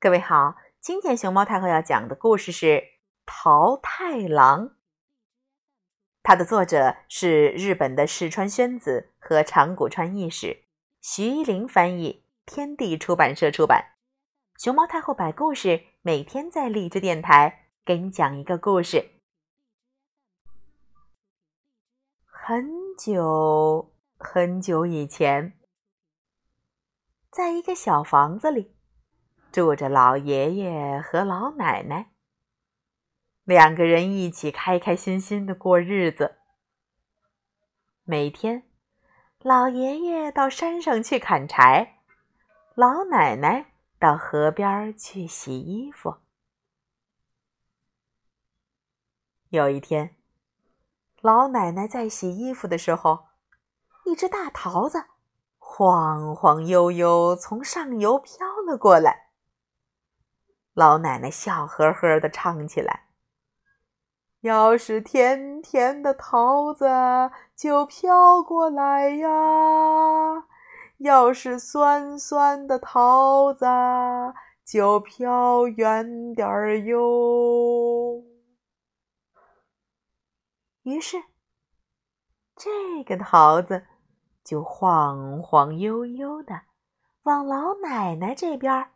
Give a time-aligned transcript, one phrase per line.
[0.00, 2.66] 各位好，今天熊猫太后要讲的故事是
[3.26, 4.68] 《桃太郎》，
[6.22, 10.62] 它的作者是日本的石川宣子和长谷川义史，
[11.00, 13.96] 徐一林翻译，天地出版社出版。
[14.56, 19.14] 熊猫太后摆故事，每天在荔枝电台给你讲一个故事。
[22.24, 25.58] 很久很久以前，
[27.32, 28.77] 在一个小房子里。
[29.58, 32.12] 住着老爷爷和老奶奶，
[33.42, 36.36] 两个人一起开开心心的过日子。
[38.04, 38.62] 每天，
[39.40, 41.98] 老爷爷到山上去砍柴，
[42.76, 46.18] 老奶奶到河边去洗衣服。
[49.48, 50.14] 有一天，
[51.20, 53.26] 老奶奶在洗衣服的时候，
[54.04, 55.06] 一只大桃子
[55.58, 59.24] 晃晃悠悠从上游飘了过来。
[60.78, 63.08] 老奶奶笑呵呵的唱起来
[64.42, 66.86] ：“要是甜甜的桃子
[67.56, 69.28] 就飘过来呀，
[70.98, 73.66] 要是酸酸的桃子
[74.64, 78.22] 就飘远点儿哟。”
[80.86, 81.24] 于是，
[82.54, 83.84] 这个桃子
[84.44, 86.60] 就晃晃悠悠的
[87.24, 88.92] 往老奶奶这边。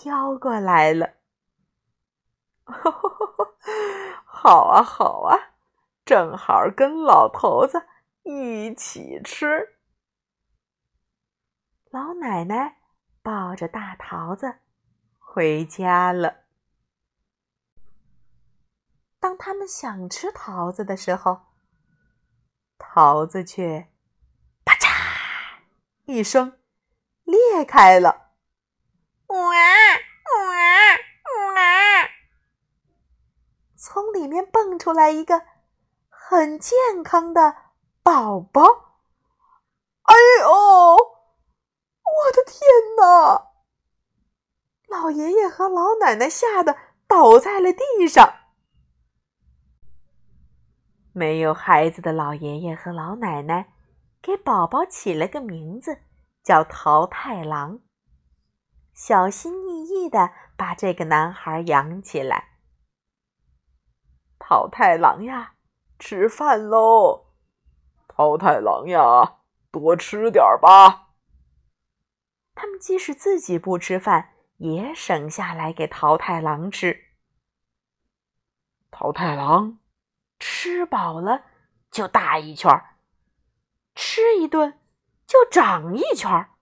[0.00, 1.14] 飘过来了，
[4.24, 5.36] 好啊好啊，
[6.06, 7.84] 正好跟老头子
[8.22, 9.76] 一起吃。
[11.90, 12.78] 老奶奶
[13.22, 14.60] 抱着大桃子
[15.18, 16.44] 回家了。
[19.18, 21.40] 当他们想吃桃子的时候，
[22.78, 23.88] 桃子却
[24.64, 25.62] 啪嚓
[26.04, 26.60] 一声
[27.24, 28.27] 裂开了。
[29.28, 30.94] 哇哇
[31.54, 32.08] 哇！
[33.76, 35.42] 从里面蹦出来一个
[36.08, 37.54] 很健康的
[38.02, 38.62] 宝宝。
[40.02, 42.60] 哎呦，我的天
[42.96, 43.48] 哪！
[44.88, 48.34] 老爷爷和老奶奶吓得倒在了地上。
[51.12, 53.74] 没有孩子的老爷爷和老奶奶
[54.22, 56.00] 给宝宝起了个名字，
[56.42, 57.80] 叫桃太郎。
[58.98, 62.58] 小心翼翼的把这个男孩养起来。
[64.40, 65.54] 桃太郎呀，
[66.00, 67.28] 吃饭喽！
[68.08, 69.36] 桃太郎呀，
[69.70, 71.12] 多吃点吧。
[72.56, 77.04] 他们即使自己不吃饭，也省下来给桃太郎吃。
[78.90, 79.78] 桃太郎
[80.40, 81.44] 吃饱了
[81.88, 82.96] 就大一圈儿
[83.94, 84.80] 吃一顿
[85.24, 86.57] 就长一圈儿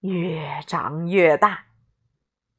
[0.00, 1.66] 越长越大，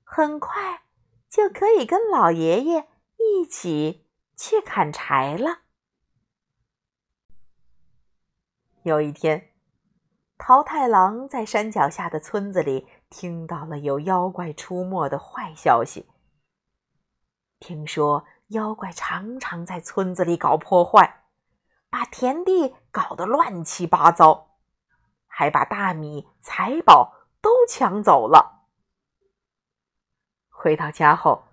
[0.03, 0.81] 很快
[1.29, 5.59] 就可以跟老爷爷一起去砍柴了。
[8.83, 9.53] 有一天，
[10.37, 16.09] 桃太郎在山脚下的村子里听到了有妖怪出没的坏消息。
[17.59, 21.23] 听说妖怪常常在村子里搞破坏，
[21.89, 24.57] 把田地搞得乱七八糟，
[25.25, 27.15] 还把大米、财宝。
[27.41, 28.65] 都抢走了。
[30.49, 31.45] 回到家后，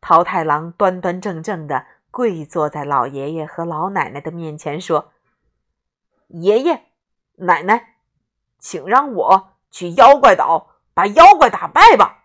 [0.00, 5.12] 桃太郎端端正正的跪坐在老爷爷和老奶奶的面前，说
[6.28, 6.92] ：“爷爷
[7.36, 7.96] 奶奶，
[8.58, 12.24] 请让我去妖怪岛把妖怪打败吧。”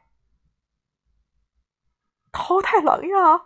[2.31, 3.45] 桃太郎呀，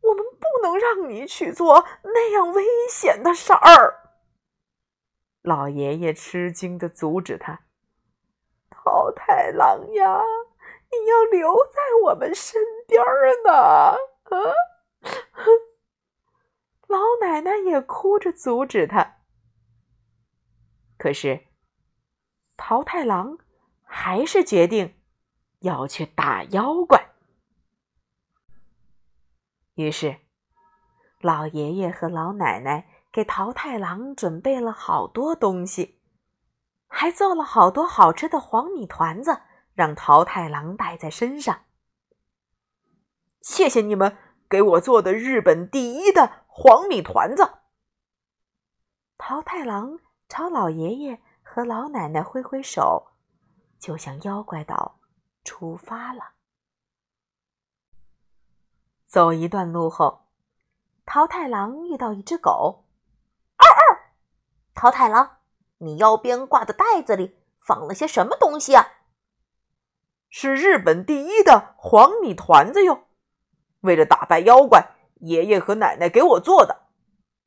[0.00, 4.12] 我们不能让你去做那样危险的事儿。
[5.42, 7.62] 老爷爷吃惊的阻止他。
[9.02, 10.22] 桃太郎呀，
[10.92, 13.50] 你要留在我们身边儿呢！
[13.50, 13.98] 啊，
[16.86, 19.16] 老奶奶也哭着阻止他。
[20.96, 21.48] 可是，
[22.56, 23.38] 桃太郎
[23.82, 24.94] 还是决定
[25.62, 27.10] 要去打妖怪。
[29.74, 30.18] 于是，
[31.20, 36.00] 老爷爷和老奶奶给桃太郎准备了好多东西。
[36.94, 39.40] 还做了好多好吃的黄米团子，
[39.72, 41.64] 让桃太郎带在身上。
[43.40, 44.16] 谢谢你们
[44.48, 47.60] 给我做的日本第一的黄米团子。
[49.16, 49.98] 桃太郎
[50.28, 53.14] 朝老爷爷和老奶奶挥挥手，
[53.80, 55.00] 就向妖怪岛
[55.42, 56.34] 出发了。
[59.06, 60.26] 走一段路后，
[61.06, 62.84] 桃太郎遇到一只狗。
[63.56, 64.12] 嗷嗷，
[64.74, 65.38] 桃太郎。
[65.82, 68.86] 你腰边挂的袋子里放了些什么东西啊？
[70.30, 73.04] 是日本第一的黄米团子哟！
[73.80, 76.82] 为了打败妖怪，爷爷和奶奶给我做的，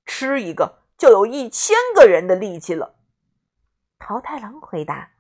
[0.05, 2.95] 吃一个就有一千个人的力气了。
[3.97, 5.11] 桃太郎回答：“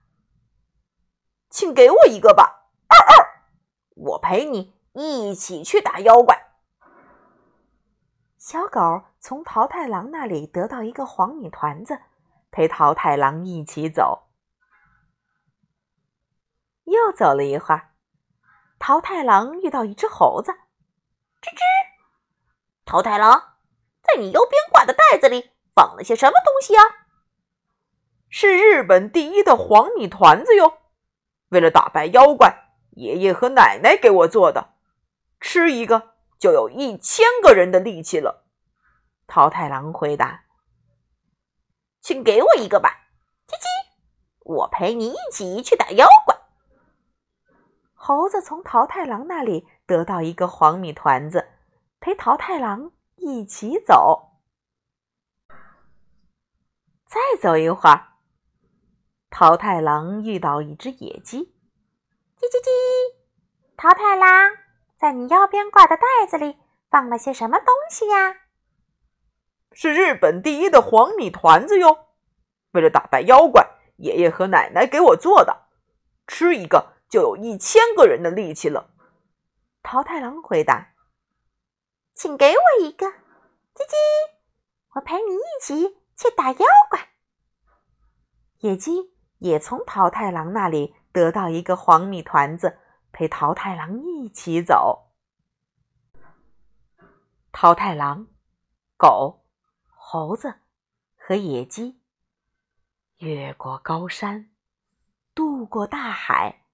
[1.49, 3.47] 请给我一个吧，二二，
[3.95, 6.37] 我陪你一起去打妖怪。”
[8.37, 11.99] 小狗从桃太郎那里得到一个黄米团子，
[12.55, 14.29] 陪桃太郎一起走。
[16.85, 17.91] 又走了一会儿，
[18.79, 20.53] 桃太郎遇到一只猴子。
[21.41, 21.59] 吱吱，
[22.85, 23.57] 桃太郎，
[24.01, 26.81] 在你腰边挂的袋子里放了些什么东西呀？
[28.29, 30.77] 是日本第一的黄米团子哟！
[31.49, 34.75] 为了打败妖怪，爷爷和奶奶给我做的，
[35.41, 38.45] 吃一个就有一千个人的力气了。
[39.27, 40.44] 桃太郎回答
[42.05, 43.07] ：“请给我一个吧，
[43.47, 43.65] 叽叽，
[44.41, 46.37] 我陪你一起去打妖怪。”
[47.95, 51.47] 猴子从桃太郎那里得到一个黄米团子，
[51.99, 54.33] 陪桃太郎一起走。
[57.07, 58.09] 再走一会儿，
[59.31, 61.55] 桃太郎遇到一只野鸡，
[62.37, 62.69] 叽叽叽！
[63.75, 64.51] 桃太郎，
[64.95, 66.59] 在你腰边挂的袋子里
[66.91, 68.44] 放了些什么东西呀？
[69.75, 72.07] 是日本第一的黄米团子哟！
[72.71, 75.67] 为了打败妖怪，爷爷和奶奶给我做的，
[76.25, 76.95] 吃一个。
[77.07, 78.89] 就有一千个人的力气了。
[79.83, 80.95] 桃太郎回答
[82.15, 83.95] ：“请给我一个，叽叽，
[84.95, 87.09] 我陪你一起去打妖怪。”
[88.59, 92.79] 野鸡也从桃太郎那里得到一个黄米团子，
[93.13, 95.13] 陪桃太郎一起走。
[97.51, 98.27] 桃太郎、
[98.97, 99.44] 狗、
[100.07, 100.53] 猴子
[101.17, 101.99] 和野鸡
[103.17, 104.51] 越过高山，
[105.33, 106.67] 渡过大海。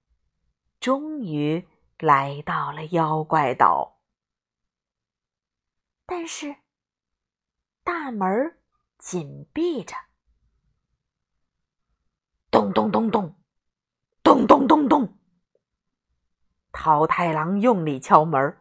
[0.78, 1.66] 终于
[1.98, 4.02] 来到了妖怪岛，
[6.04, 6.56] 但是
[7.82, 8.60] 大门
[8.98, 9.96] 紧闭着。
[12.50, 13.34] 咚咚咚咚，
[14.22, 15.18] 咚咚咚咚。
[16.70, 18.58] 桃太郎用力敲门：“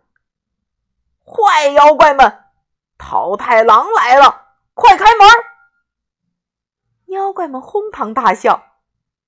[1.28, 2.54] 坏妖怪们，
[2.98, 4.41] 桃太郎来了，
[4.82, 5.28] 快开门！”
[7.08, 8.54] 妖怪们哄堂大笑：“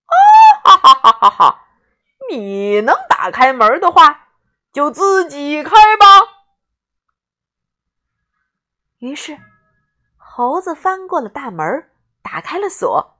[0.06, 0.16] 啊
[0.64, 1.60] 哈哈哈哈哈！”
[2.30, 4.30] 你能打开门的话，
[4.72, 6.06] 就自己开吧。
[9.00, 9.38] 于是，
[10.16, 11.92] 猴子翻过了大门，
[12.22, 13.20] 打开了锁。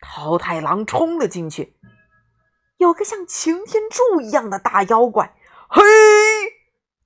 [0.00, 1.76] 桃太郎冲了进去，
[2.78, 5.36] 有个像擎天柱一样的大妖怪，
[5.68, 5.82] 嘿，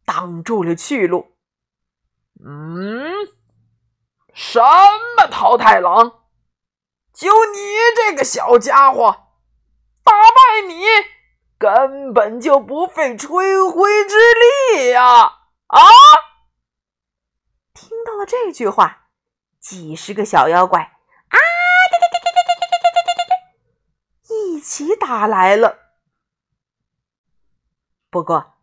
[0.05, 1.35] 挡住了去路。
[2.45, 3.13] 嗯，
[4.33, 4.61] 什
[5.17, 6.23] 么桃太郎？
[7.13, 7.59] 就你
[7.95, 9.29] 这个小家伙！
[10.03, 10.83] 打败你
[11.59, 14.17] 根本就不费吹灰之
[14.75, 15.41] 力呀！
[15.67, 15.81] 啊！
[17.73, 19.09] 听到了这句话，
[19.61, 20.81] 几十个小妖怪
[21.29, 21.39] 啊，
[24.29, 25.79] 一起打来了。
[28.11, 28.55] 不过，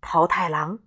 [0.00, 0.78] 桃太郎、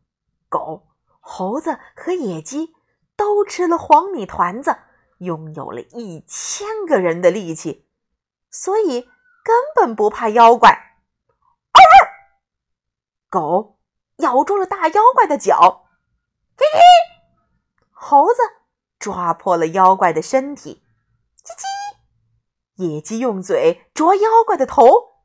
[0.47, 0.87] 狗、
[1.19, 2.73] 猴子和野鸡
[3.17, 4.77] 都吃了黄米团子，
[5.17, 7.85] 拥有了一千个人的力气，
[8.49, 9.09] 所以。
[9.47, 10.97] 根本不怕妖怪，
[11.71, 11.81] 嗷！
[13.29, 13.77] 狗
[14.17, 15.85] 咬住了大妖怪的脚，
[16.57, 16.81] 叽叽！
[17.91, 18.41] 猴子
[18.99, 20.83] 抓破了妖怪的身体，
[21.41, 22.83] 叽叽！
[22.83, 25.21] 野鸡用嘴啄妖怪的头，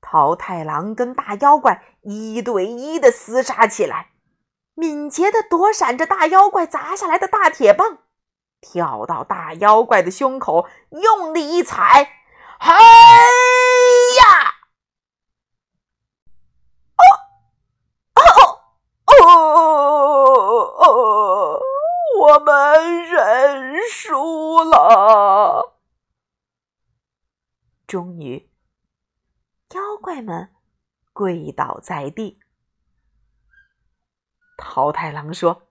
[0.00, 4.11] 桃太郎跟大妖怪一对一的厮杀起来，
[4.82, 7.98] 敏捷的躲闪着大妖怪砸下来的大铁棒，
[8.60, 12.24] 跳到大妖怪的胸口，用力一踩。
[12.58, 12.74] 哎
[14.18, 14.56] 呀！
[16.96, 17.02] 哦
[18.16, 18.22] 哦
[19.06, 19.22] 哦
[20.82, 21.60] 哦！
[22.18, 25.76] 我们认输了。
[27.86, 28.50] 终于，
[29.74, 30.50] 妖怪们
[31.12, 32.41] 跪倒在地。
[34.56, 35.68] 桃太郎说：“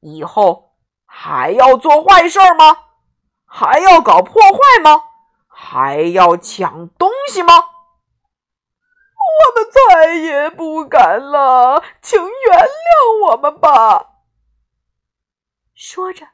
[0.00, 2.76] 以后还要做坏事吗？
[3.44, 5.04] 还要搞破坏吗？”
[5.54, 7.54] 还要抢东西吗？
[7.54, 14.24] 我们再也不敢了，请原谅我们吧。
[15.74, 16.26] 说着，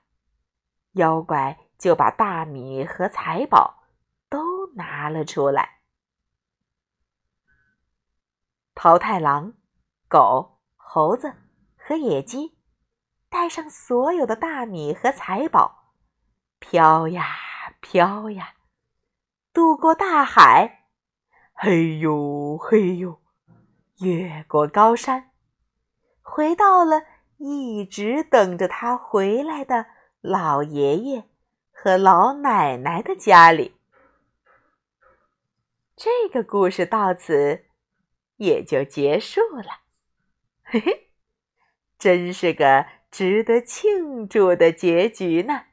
[0.92, 3.84] 妖怪就把大米和财宝
[4.28, 5.80] 都拿了出来。
[8.74, 9.54] 桃太郎、
[10.08, 10.57] 狗、
[10.98, 11.32] 猴子
[11.76, 12.58] 和野鸡
[13.28, 15.94] 带上所有的大米和财宝，
[16.58, 17.24] 飘呀
[17.80, 18.54] 飘呀。
[19.52, 20.88] 渡过大海，
[21.52, 23.20] 嘿呦嘿呦，
[24.00, 25.30] 越过高山，
[26.20, 27.02] 回到了
[27.36, 29.86] 一直等着他回来的
[30.20, 31.28] 老爷爷
[31.70, 33.76] 和老奶奶的家里。
[35.94, 37.66] 这个故事到此
[38.38, 39.86] 也就结束了。
[40.70, 41.08] 嘿嘿，
[41.98, 45.67] 真是个值得庆祝的结局呢。